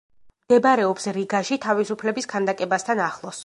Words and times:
მდებარეობს 0.45 1.05
რიგაში, 1.17 1.59
თავისუფლების 1.67 2.31
ქანდაკებასთან 2.35 3.07
ახლოს. 3.11 3.39